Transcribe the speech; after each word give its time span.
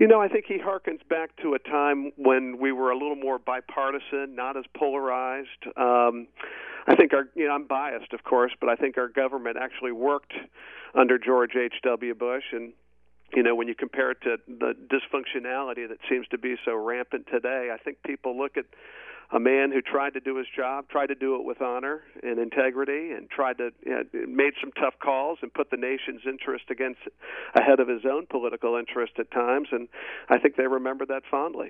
You 0.00 0.08
know, 0.08 0.18
I 0.18 0.28
think 0.28 0.46
he 0.48 0.56
harkens 0.56 1.06
back 1.10 1.36
to 1.42 1.52
a 1.52 1.58
time 1.58 2.10
when 2.16 2.58
we 2.58 2.72
were 2.72 2.90
a 2.90 2.96
little 2.96 3.16
more 3.16 3.38
bipartisan, 3.38 4.34
not 4.34 4.56
as 4.56 4.64
polarized. 4.74 5.66
Um, 5.76 6.26
I 6.88 6.96
think 6.96 7.12
our, 7.12 7.28
you 7.34 7.46
know, 7.46 7.52
I'm 7.52 7.66
biased, 7.66 8.14
of 8.14 8.24
course, 8.24 8.52
but 8.58 8.70
I 8.70 8.76
think 8.76 8.96
our 8.96 9.08
government 9.08 9.58
actually 9.60 9.92
worked 9.92 10.32
under 10.98 11.18
George 11.18 11.54
H.W. 11.54 12.14
Bush, 12.14 12.44
and 12.52 12.72
you 13.34 13.42
know, 13.42 13.54
when 13.54 13.68
you 13.68 13.74
compare 13.74 14.10
it 14.10 14.18
to 14.22 14.36
the 14.46 14.74
dysfunctionality 14.88 15.88
that 15.88 15.98
seems 16.08 16.26
to 16.28 16.38
be 16.38 16.56
so 16.64 16.74
rampant 16.74 17.26
today, 17.32 17.70
I 17.72 17.78
think 17.78 17.98
people 18.04 18.36
look 18.38 18.56
at 18.56 18.66
a 19.32 19.38
man 19.38 19.70
who 19.70 19.80
tried 19.80 20.14
to 20.14 20.20
do 20.20 20.36
his 20.36 20.46
job, 20.56 20.88
tried 20.88 21.06
to 21.06 21.14
do 21.14 21.36
it 21.36 21.44
with 21.44 21.62
honor 21.62 22.02
and 22.22 22.38
integrity, 22.38 23.12
and 23.12 23.30
tried 23.30 23.58
to 23.58 23.70
you 23.86 23.92
know, 23.92 24.02
made 24.26 24.54
some 24.60 24.72
tough 24.72 24.94
calls 25.00 25.38
and 25.42 25.54
put 25.54 25.70
the 25.70 25.76
nation's 25.76 26.22
interest 26.26 26.64
against 26.68 27.00
ahead 27.54 27.78
of 27.78 27.86
his 27.86 28.02
own 28.04 28.26
political 28.26 28.76
interest 28.76 29.12
at 29.18 29.30
times. 29.30 29.68
And 29.70 29.86
I 30.28 30.38
think 30.38 30.56
they 30.56 30.66
remember 30.66 31.06
that 31.06 31.22
fondly. 31.30 31.68